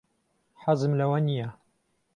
[0.63, 1.49] حەزم لەوە نییە.